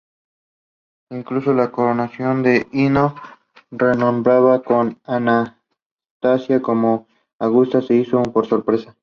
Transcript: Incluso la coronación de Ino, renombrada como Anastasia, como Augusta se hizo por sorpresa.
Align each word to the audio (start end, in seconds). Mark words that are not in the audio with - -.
Incluso 1.11 1.53
la 1.53 1.69
coronación 1.71 2.41
de 2.41 2.67
Ino, 2.71 3.13
renombrada 3.69 4.63
como 4.63 4.95
Anastasia, 5.03 6.59
como 6.59 7.05
Augusta 7.37 7.83
se 7.83 7.93
hizo 7.97 8.23
por 8.23 8.47
sorpresa. 8.47 8.97